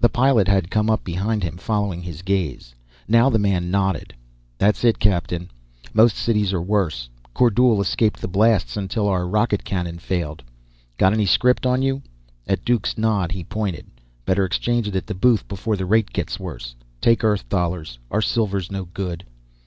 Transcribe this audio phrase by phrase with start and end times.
[0.00, 2.74] The pilot had come up behind him, following his gaze.
[3.06, 4.14] Now the man nodded.
[4.56, 5.50] "That's it, captain.
[5.92, 7.10] Most cities are worse.
[7.34, 10.42] Kordule escaped the blasts until our rocket cannon failed.
[10.96, 12.00] Got any script on you?"
[12.46, 13.84] At Duke's nod, he pointed.
[14.24, 16.74] "Better exchange it at the booth, before the rate gets worse.
[17.02, 17.98] Take Earth dollars.
[18.10, 19.22] Our silver's no good."